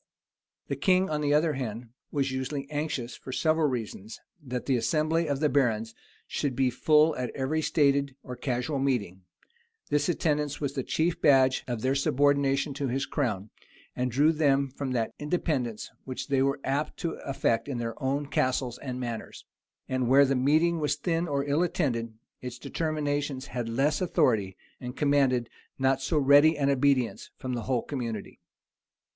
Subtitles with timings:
[0.67, 5.27] The king, on the other hand, was usually anxious, for several reasons, that the assembly
[5.27, 5.93] of the barons
[6.25, 9.21] should be full at every stated or casual meeting:
[9.91, 13.51] this attendance was the chief badge of their subordination to his crown,
[13.95, 18.25] and drew them from that independence which they were apt to affect in their own
[18.25, 19.45] castles and manors;
[19.87, 24.97] and where the meeting was thin or ill attended, its determinations had less authority, and
[24.97, 25.47] commanded
[25.77, 28.39] not so ready an obedience from the whole community.